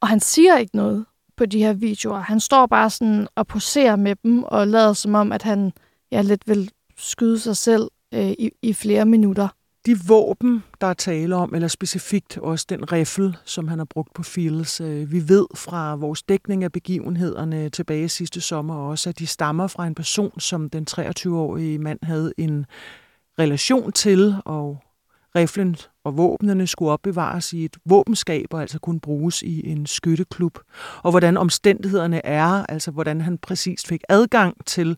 og 0.01 0.09
han 0.09 0.21
siger 0.21 0.57
ikke 0.57 0.77
noget 0.77 1.07
på 1.37 1.47
de 1.47 1.59
her 1.59 1.73
videoer. 1.73 2.19
Han 2.19 2.41
står 2.41 2.67
bare 2.67 2.91
sådan 2.91 3.29
og 3.35 3.47
poserer 3.47 3.97
med 3.97 4.17
dem, 4.17 4.43
og 4.43 4.67
lader 4.67 4.93
som 4.93 5.15
om, 5.15 5.33
at 5.33 5.43
han 5.43 5.73
ja, 6.11 6.23
lidt 6.23 6.49
vil 6.49 6.71
skyde 6.99 7.39
sig 7.39 7.57
selv 7.57 7.89
øh, 8.15 8.31
i, 8.31 8.51
i 8.63 8.73
flere 8.73 9.07
minutter. 9.07 9.49
De 9.87 9.99
våben, 10.09 10.65
der 10.81 10.87
er 10.87 10.95
tale 10.95 11.37
om, 11.37 11.55
eller 11.55 11.69
specifikt 11.69 12.39
også 12.39 12.67
den 12.69 12.93
riffel, 12.93 13.37
som 13.45 13.69
han 13.69 13.79
har 13.79 13.85
brugt 13.85 14.15
på 14.15 14.23
Fields, 14.23 14.81
øh, 14.81 15.13
vi 15.13 15.29
ved 15.29 15.47
fra 15.55 15.95
vores 15.95 16.23
dækning 16.23 16.65
af 16.65 16.73
begivenhederne 16.73 17.69
tilbage 17.69 18.09
sidste 18.09 18.41
sommer 18.41 18.75
også, 18.75 19.09
at 19.09 19.19
de 19.19 19.27
stammer 19.27 19.67
fra 19.67 19.87
en 19.87 19.95
person, 19.95 20.41
som 20.41 20.71
den 20.71 20.87
23-årige 20.91 21.79
mand 21.79 21.99
havde 22.03 22.33
en 22.39 22.67
relation 23.39 23.93
til, 23.93 24.35
og 24.45 24.79
riflen 25.37 25.77
og 26.05 26.17
våbnene 26.17 26.67
skulle 26.67 26.93
opbevares 26.93 27.53
i 27.53 27.65
et 27.65 27.77
våbenskab 27.85 28.47
og 28.51 28.61
altså 28.61 28.79
kunne 28.79 29.01
bruges 29.01 29.43
i 29.43 29.69
en 29.69 29.87
skytteklub. 29.87 30.59
Og 31.03 31.11
hvordan 31.11 31.37
omstændighederne 31.37 32.27
er, 32.27 32.67
altså 32.69 32.91
hvordan 32.91 33.21
han 33.21 33.39
præcist 33.39 33.87
fik 33.87 34.01
adgang 34.09 34.67
til 34.67 34.97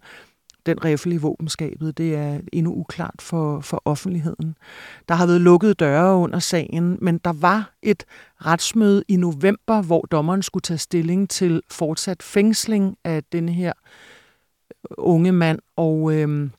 den 0.68 0.84
riffel 0.84 1.12
i 1.12 1.16
våbenskabet, 1.16 1.98
det 1.98 2.14
er 2.14 2.40
endnu 2.52 2.74
uklart 2.74 3.22
for, 3.22 3.60
for 3.60 3.82
offentligheden. 3.84 4.56
Der 5.08 5.14
har 5.14 5.26
været 5.26 5.40
lukkede 5.40 5.74
døre 5.74 6.16
under 6.16 6.38
sagen, 6.38 6.98
men 7.00 7.18
der 7.18 7.32
var 7.32 7.72
et 7.82 8.04
retsmøde 8.46 9.04
i 9.08 9.16
november, 9.16 9.82
hvor 9.82 10.00
dommeren 10.00 10.42
skulle 10.42 10.62
tage 10.62 10.78
stilling 10.78 11.30
til 11.30 11.62
fortsat 11.70 12.22
fængsling 12.22 12.96
af 13.04 13.24
den 13.24 13.48
her 13.48 13.72
unge 14.98 15.32
mand, 15.32 15.58
og 15.76 16.14
øh, 16.14 16.50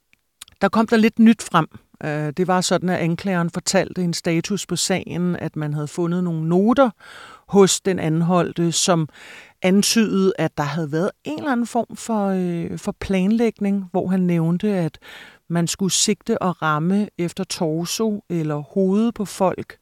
der 0.62 0.70
kom 0.70 0.88
der 0.88 0.98
lidt 0.98 1.20
nyt 1.20 1.42
frem. 1.42 1.68
Øh, 2.04 2.34
det 2.38 2.48
var 2.48 2.62
sådan, 2.62 2.90
at 2.90 3.00
anklageren 3.00 3.50
fortalte 3.50 4.04
en 4.04 4.14
status 4.14 4.66
på 4.66 4.76
sagen, 4.76 5.36
at 5.36 5.56
man 5.56 5.74
havde 5.74 5.88
fundet 5.88 6.24
nogle 6.24 6.50
noter 6.50 6.90
hos 7.48 7.82
den 7.82 8.00
anholdte, 8.00 8.72
som 8.72 9.10
antydede, 9.62 10.34
at 10.38 10.58
der 10.58 10.64
havde 10.64 10.92
været 10.92 11.12
en 11.24 11.38
eller 11.38 11.52
anden 11.52 11.68
form 11.68 11.96
for, 11.96 12.28
øh, 12.28 12.78
for 12.78 12.96
planlægning, 13.00 13.86
hvor 13.92 14.08
han 14.08 14.20
nævnte, 14.20 14.70
at 14.70 14.98
man 15.50 15.68
skulle 15.68 15.94
sigte 15.94 16.42
og 16.42 16.62
ramme 16.62 17.10
efter 17.18 17.44
torso 17.44 18.24
eller 18.30 18.56
hovedet 18.56 19.14
på 19.14 19.26
folk. 19.26 19.78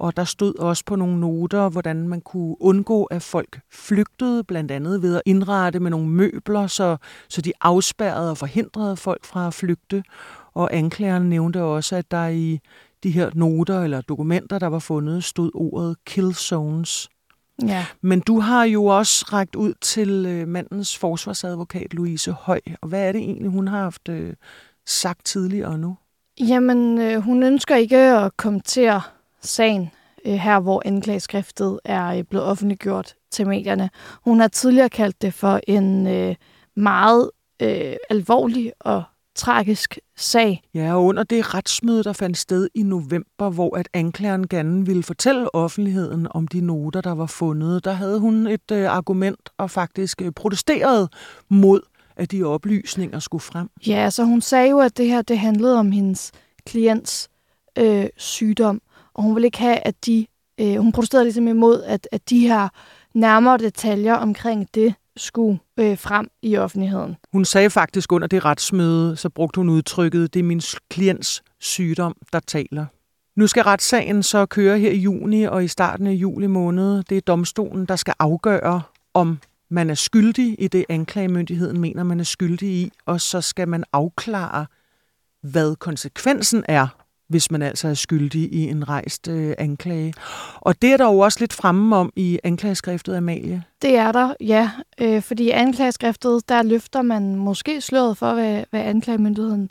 Og 0.00 0.16
der 0.16 0.24
stod 0.24 0.58
også 0.58 0.84
på 0.84 0.96
nogle 0.96 1.20
noter, 1.20 1.68
hvordan 1.68 2.08
man 2.08 2.20
kunne 2.20 2.56
undgå, 2.60 3.04
at 3.04 3.22
folk 3.22 3.60
flygtede, 3.72 4.44
blandt 4.44 4.70
andet 4.70 5.02
ved 5.02 5.16
at 5.16 5.22
indrette 5.26 5.80
med 5.80 5.90
nogle 5.90 6.08
møbler, 6.08 6.66
så, 6.66 6.96
så 7.28 7.40
de 7.40 7.52
afspærrede 7.60 8.30
og 8.30 8.38
forhindrede 8.38 8.96
folk 8.96 9.24
fra 9.24 9.46
at 9.46 9.54
flygte. 9.54 10.02
Og 10.58 10.74
anklageren 10.76 11.28
nævnte 11.28 11.62
også, 11.62 11.96
at 11.96 12.10
der 12.10 12.28
i 12.28 12.58
de 13.02 13.10
her 13.10 13.30
noter 13.34 13.82
eller 13.82 14.00
dokumenter, 14.00 14.58
der 14.58 14.66
var 14.66 14.78
fundet, 14.78 15.24
stod 15.24 15.50
ordet 15.54 15.96
kill 16.04 16.34
zones. 16.34 17.08
Ja. 17.66 17.86
Men 18.00 18.20
du 18.20 18.40
har 18.40 18.64
jo 18.64 18.84
også 18.84 19.26
rækket 19.32 19.56
ud 19.56 19.74
til 19.80 20.26
øh, 20.26 20.48
mandens 20.48 20.98
forsvarsadvokat, 20.98 21.94
Louise 21.94 22.32
Høj. 22.32 22.60
Og 22.80 22.88
hvad 22.88 23.08
er 23.08 23.12
det 23.12 23.20
egentlig, 23.20 23.50
hun 23.50 23.68
har 23.68 23.82
haft 23.82 24.08
øh, 24.08 24.34
sagt 24.86 25.24
tidligere 25.24 25.78
nu? 25.78 25.96
Jamen, 26.40 27.00
øh, 27.00 27.20
hun 27.20 27.42
ønsker 27.42 27.76
ikke 27.76 27.96
at 27.96 28.36
kommentere 28.36 29.00
sagen 29.40 29.90
øh, 30.26 30.34
her, 30.34 30.60
hvor 30.60 30.82
anklageskriftet 30.84 31.80
er 31.84 32.06
øh, 32.06 32.22
blevet 32.22 32.46
offentliggjort 32.46 33.14
til 33.30 33.46
medierne. 33.46 33.90
Hun 34.24 34.40
har 34.40 34.48
tidligere 34.48 34.88
kaldt 34.88 35.22
det 35.22 35.34
for 35.34 35.60
en 35.68 36.06
øh, 36.06 36.34
meget 36.76 37.30
øh, 37.62 37.96
alvorlig 38.10 38.72
og 38.80 39.02
tragisk 39.34 39.98
sag. 40.18 40.62
Ja, 40.74 40.94
og 40.94 41.04
under 41.04 41.22
det 41.22 41.54
retsmøde, 41.54 42.04
der 42.04 42.12
fandt 42.12 42.38
sted 42.38 42.68
i 42.74 42.82
november, 42.82 43.50
hvor 43.50 43.76
at 43.76 43.88
anklageren 43.94 44.48
gerne 44.48 44.86
ville 44.86 45.02
fortælle 45.02 45.54
offentligheden 45.54 46.26
om 46.30 46.48
de 46.48 46.60
noter, 46.60 47.00
der 47.00 47.14
var 47.14 47.26
fundet, 47.26 47.84
der 47.84 47.92
havde 47.92 48.20
hun 48.20 48.46
et 48.46 48.70
øh, 48.72 48.90
argument 48.90 49.48
og 49.58 49.70
faktisk 49.70 50.22
øh, 50.22 50.32
protesteret 50.32 51.08
mod, 51.48 51.80
at 52.16 52.32
de 52.32 52.44
oplysninger 52.44 53.18
skulle 53.18 53.42
frem. 53.42 53.70
Ja, 53.86 54.10
så 54.10 54.24
hun 54.24 54.40
sagde 54.40 54.70
jo, 54.70 54.78
at 54.78 54.96
det 54.96 55.06
her 55.06 55.22
det 55.22 55.38
handlede 55.38 55.78
om 55.78 55.92
hendes 55.92 56.32
klients 56.66 57.28
øh, 57.78 58.06
sygdom, 58.16 58.82
og 59.14 59.22
hun 59.22 59.34
ville 59.34 59.46
ikke 59.46 59.58
have, 59.58 59.76
at 59.76 60.06
de... 60.06 60.26
Øh, 60.60 60.76
hun 60.76 60.92
protesterede 60.92 61.24
ligesom 61.24 61.48
imod, 61.48 61.82
at, 61.82 62.08
at 62.12 62.30
de 62.30 62.48
her 62.48 62.68
nærmere 63.14 63.58
detaljer 63.58 64.14
omkring 64.14 64.68
det 64.74 64.94
skulle 65.18 65.58
øh, 65.76 65.98
frem 65.98 66.28
i 66.42 66.56
offentligheden. 66.56 67.16
Hun 67.32 67.44
sagde 67.44 67.70
faktisk 67.70 68.12
under 68.12 68.28
det 68.28 68.44
retsmøde, 68.44 69.16
så 69.16 69.28
brugte 69.28 69.58
hun 69.58 69.68
udtrykket, 69.68 70.34
det 70.34 70.40
er 70.40 70.44
min 70.44 70.62
klients 70.90 71.42
sygdom, 71.58 72.16
der 72.32 72.40
taler. 72.40 72.86
Nu 73.36 73.46
skal 73.46 73.62
retssagen 73.62 74.22
så 74.22 74.46
køre 74.46 74.78
her 74.78 74.90
i 74.90 74.98
juni 74.98 75.44
og 75.44 75.64
i 75.64 75.68
starten 75.68 76.06
af 76.06 76.12
juli 76.12 76.46
måned. 76.46 77.02
Det 77.02 77.16
er 77.16 77.20
domstolen, 77.20 77.86
der 77.86 77.96
skal 77.96 78.14
afgøre, 78.18 78.82
om 79.14 79.38
man 79.70 79.90
er 79.90 79.94
skyldig 79.94 80.56
i 80.58 80.68
det, 80.68 80.84
anklagemyndigheden 80.88 81.80
mener, 81.80 82.02
man 82.02 82.20
er 82.20 82.24
skyldig 82.24 82.68
i, 82.68 82.92
og 83.06 83.20
så 83.20 83.40
skal 83.40 83.68
man 83.68 83.84
afklare, 83.92 84.66
hvad 85.42 85.76
konsekvensen 85.76 86.64
er, 86.68 86.88
hvis 87.28 87.50
man 87.50 87.62
altså 87.62 87.88
er 87.88 87.94
skyldig 87.94 88.52
i 88.52 88.62
en 88.68 88.88
rejst 88.88 89.28
øh, 89.28 89.54
anklage. 89.58 90.14
Og 90.54 90.82
det 90.82 90.92
er 90.92 90.96
der 90.96 91.04
jo 91.04 91.18
også 91.18 91.40
lidt 91.40 91.52
fremme 91.52 91.96
om 91.96 92.12
i 92.16 92.38
anklageskriftet, 92.44 93.16
Amalie. 93.16 93.62
Det 93.82 93.96
er 93.96 94.12
der, 94.12 94.34
ja. 94.40 94.70
Øh, 95.00 95.22
fordi 95.22 95.44
i 95.44 95.50
anklageskriftet, 95.50 96.48
der 96.48 96.62
løfter 96.62 97.02
man 97.02 97.36
måske 97.36 97.80
sløret 97.80 98.18
for, 98.18 98.34
hvad, 98.34 98.64
hvad 98.70 98.80
anklagemyndigheden 98.80 99.70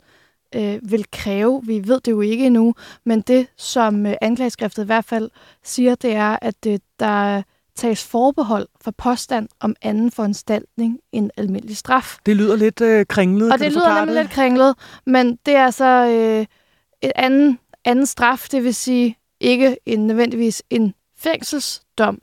øh, 0.54 0.78
vil 0.82 1.04
kræve. 1.12 1.62
Vi 1.64 1.88
ved 1.88 2.00
det 2.00 2.10
jo 2.10 2.20
ikke 2.20 2.46
endnu, 2.46 2.74
men 3.04 3.20
det, 3.20 3.46
som 3.56 4.06
øh, 4.06 4.14
anklageskriftet 4.20 4.82
i 4.82 4.86
hvert 4.86 5.04
fald 5.04 5.30
siger, 5.64 5.94
det 5.94 6.12
er, 6.14 6.38
at 6.42 6.66
øh, 6.66 6.78
der 7.00 7.42
tages 7.78 8.04
forbehold 8.04 8.68
for 8.80 8.90
påstand 8.90 9.48
om 9.60 9.76
anden 9.82 10.10
foranstaltning 10.10 10.98
end 11.12 11.30
almindelig 11.36 11.76
straf. 11.76 12.16
Det 12.26 12.36
lyder 12.36 12.56
lidt 12.56 12.80
øh, 12.80 13.06
kringlet. 13.06 13.52
Og 13.52 13.58
det 13.58 13.72
lyder 13.72 13.94
nemlig 13.94 14.14
det? 14.14 14.22
lidt 14.24 14.32
kringlet, 14.32 14.74
men 15.06 15.38
det 15.46 15.54
er 15.54 15.70
så 15.70 16.06
øh, 16.06 16.46
et 17.02 17.12
anden, 17.14 17.58
anden 17.84 18.06
straf, 18.06 18.46
det 18.50 18.64
vil 18.64 18.74
sige 18.74 19.18
ikke 19.40 19.76
en, 19.86 20.06
nødvendigvis 20.06 20.62
en 20.70 20.94
fængselsdom. 21.18 22.22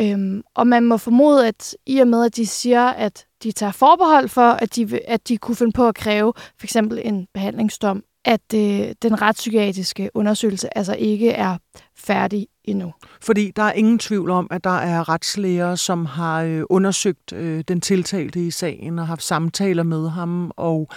Øhm, 0.00 0.42
og 0.54 0.66
man 0.66 0.84
må 0.84 0.96
formode, 0.96 1.48
at 1.48 1.76
i 1.86 1.98
og 1.98 2.08
med, 2.08 2.24
at 2.24 2.36
de 2.36 2.46
siger, 2.46 2.88
at 2.88 3.26
de 3.42 3.52
tager 3.52 3.72
forbehold 3.72 4.28
for, 4.28 4.50
at 4.50 4.76
de, 4.76 5.00
at 5.08 5.28
de 5.28 5.36
kunne 5.36 5.56
finde 5.56 5.72
på 5.72 5.88
at 5.88 5.94
kræve 5.94 6.32
for 6.36 6.66
eksempel 6.66 7.00
en 7.04 7.26
behandlingsdom, 7.34 8.04
at 8.24 8.54
øh, 8.54 8.94
den 9.02 9.22
retspsykiatriske 9.22 10.10
undersøgelse 10.14 10.78
altså 10.78 10.94
ikke 10.94 11.30
er 11.30 11.56
færdig 11.96 12.46
endnu. 12.64 12.92
Fordi 13.20 13.52
der 13.56 13.62
er 13.62 13.72
ingen 13.72 13.98
tvivl 13.98 14.30
om, 14.30 14.48
at 14.50 14.64
der 14.64 14.78
er 14.78 15.08
retslæger, 15.08 15.74
som 15.74 16.06
har 16.06 16.42
øh, 16.42 16.62
undersøgt 16.70 17.32
øh, 17.32 17.64
den 17.68 17.80
tiltalte 17.80 18.46
i 18.46 18.50
sagen 18.50 18.98
og 18.98 19.06
haft 19.06 19.22
samtaler 19.22 19.82
med 19.82 20.08
ham, 20.08 20.50
og, 20.56 20.88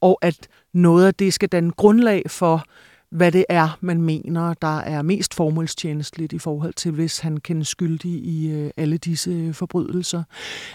og 0.00 0.18
at 0.22 0.48
noget 0.74 1.06
af 1.06 1.14
det 1.14 1.34
skal 1.34 1.48
danne 1.48 1.70
grundlag 1.70 2.22
for 2.26 2.64
hvad 3.10 3.32
det 3.32 3.44
er, 3.48 3.78
man 3.80 4.02
mener, 4.02 4.54
der 4.54 4.78
er 4.78 5.02
mest 5.02 5.34
formålstjenestligt 5.34 6.32
i 6.32 6.38
forhold 6.38 6.72
til, 6.74 6.92
hvis 6.92 7.18
han 7.18 7.36
kendes 7.36 7.68
skyldig 7.68 8.10
i 8.10 8.50
øh, 8.50 8.70
alle 8.76 8.96
disse 8.98 9.30
øh, 9.30 9.54
forbrydelser. 9.54 10.22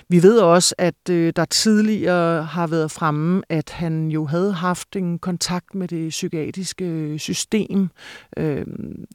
Vi 0.09 0.23
ved 0.23 0.39
også, 0.39 0.75
at 0.77 1.09
øh, 1.09 1.33
der 1.35 1.45
tidligere 1.45 2.43
har 2.43 2.67
været 2.67 2.91
fremme, 2.91 3.41
at 3.49 3.69
han 3.69 4.07
jo 4.07 4.25
havde 4.25 4.53
haft 4.53 4.95
en 4.95 5.19
kontakt 5.19 5.75
med 5.75 5.87
det 5.87 6.09
psykiatriske 6.09 7.19
system. 7.19 7.89
Øhm, 8.37 9.05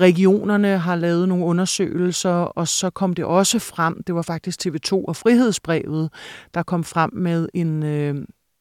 regionerne 0.00 0.78
har 0.78 0.96
lavet 0.96 1.28
nogle 1.28 1.44
undersøgelser, 1.44 2.30
og 2.30 2.68
så 2.68 2.90
kom 2.90 3.14
det 3.14 3.24
også 3.24 3.58
frem, 3.58 4.02
det 4.02 4.14
var 4.14 4.22
faktisk 4.22 4.66
TV2 4.66 4.92
og 4.92 5.16
Frihedsbrevet, 5.16 6.10
der 6.54 6.62
kom 6.62 6.84
frem 6.84 7.10
med 7.14 7.48
en, 7.54 7.82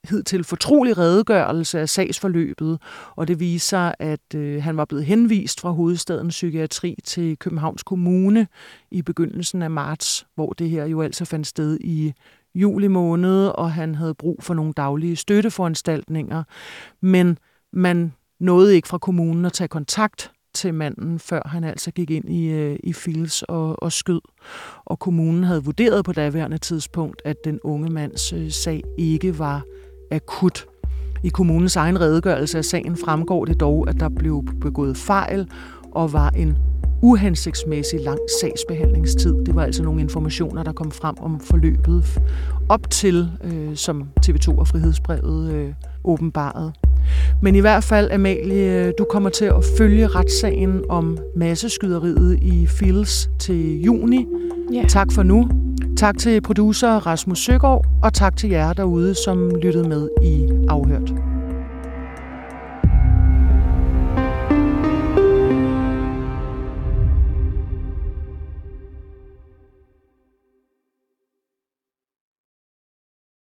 hidtil 0.10 0.44
fortrolig 0.44 0.98
redegørelse 0.98 1.80
af 1.80 1.90
sagsforløbet, 1.90 2.80
og 3.16 3.28
det 3.28 3.40
viser, 3.40 3.92
at 4.00 4.36
øh, 4.36 4.64
han 4.64 4.78
var 4.78 4.86
blevet 4.86 5.06
henvist 5.06 5.62
fra 5.62 5.72
hovedstadens 5.72 6.34
psykiatri 6.34 6.96
til 7.04 7.38
Københavns 7.38 7.84
Kommune 7.84 8.48
i 8.92 9.02
begyndelsen 9.02 9.62
af 9.62 9.72
marts, 9.72 10.28
hvor 10.36 10.54
det 10.54 10.70
her 10.70 10.86
jo 10.86 11.02
altså 11.02 11.26
fandt 11.26 11.48
sted 11.48 11.78
i 11.82 12.14
juli 12.56 12.88
måned, 12.88 13.48
og 13.48 13.72
han 13.72 13.96
havde 13.96 14.14
brug 14.14 14.44
for 14.44 14.54
nogle 14.54 14.74
daglige 14.74 15.16
støtteforanstaltninger. 15.16 16.44
Men 17.02 17.38
man 17.74 18.14
nåede 18.40 18.76
ikke 18.76 18.88
fra 18.88 18.98
kommunen 18.98 19.46
at 19.46 19.54
tage 19.54 19.68
kontakt 19.68 20.32
til 20.54 20.74
manden, 20.74 21.20
før 21.20 21.42
han 21.46 21.64
altså 21.64 21.92
gik 21.92 22.12
ind 22.12 22.30
i, 22.30 22.48
øh, 22.48 22.80
i 22.84 22.94
Fils 22.94 23.44
og, 23.44 23.84
og 23.84 23.92
skød. 23.92 24.22
Og 24.86 25.00
kommunen 25.00 25.44
havde 25.44 25.64
vurderet 25.64 26.06
på 26.06 26.14
daværende 26.14 26.58
tidspunkt, 26.58 27.22
at 27.26 27.36
den 27.44 27.60
unge 27.64 27.90
mands 27.90 28.34
øh, 28.34 28.52
sag 28.52 28.84
ikke 28.98 29.40
var 29.40 29.64
akut. 30.12 30.66
I 31.24 31.30
kommunens 31.30 31.76
egen 31.76 32.02
redegørelse 32.02 32.58
af 32.58 32.66
sagen 32.66 32.98
fremgår 33.06 33.46
det 33.46 33.60
dog, 33.60 33.90
at 33.90 34.00
der 34.00 34.10
blev 34.10 34.44
begået 34.62 34.98
fejl 34.98 35.48
og 35.92 36.14
var 36.14 36.30
en 36.30 36.58
uhensigtsmæssig 37.02 38.00
lang 38.00 38.20
sagsbehandlingstid. 38.42 39.36
Det 39.46 39.56
var 39.56 39.64
altså 39.64 39.84
nogle 39.84 40.02
informationer, 40.02 40.64
der 40.64 40.72
kom 40.72 40.92
frem 40.92 41.16
om 41.20 41.40
forløbet 41.40 42.20
op 42.70 42.90
til, 42.90 43.30
øh, 43.44 43.76
som 43.76 44.10
TV2 44.26 44.60
og 44.60 44.68
Frihedsbrevet 44.68 45.54
øh, 45.54 45.74
åbenbarede. 46.04 46.74
Men 47.42 47.56
i 47.56 47.60
hvert 47.60 47.84
fald, 47.84 48.12
Amalie, 48.12 48.92
du 48.92 49.06
kommer 49.10 49.30
til 49.30 49.46
at 49.46 49.64
følge 49.78 50.08
retssagen 50.08 50.82
om 50.90 51.18
masseskyderiet 51.36 52.40
i 52.42 52.68
Fils 52.68 53.30
til 53.40 53.82
juni. 53.82 54.26
Ja. 54.74 54.84
Tak 54.88 55.12
for 55.12 55.24
nu. 55.24 55.50
Tak 55.98 56.18
til 56.18 56.42
producer 56.42 56.90
Rasmus 56.90 57.40
Søgaard, 57.40 57.86
og 58.08 58.14
tak 58.14 58.38
til 58.38 58.50
jer 58.50 58.74
derude, 58.74 59.16
som 59.16 59.56
lyttede 59.56 59.90
med 59.90 60.10
i 60.24 60.50
Afhørt. 60.70 61.17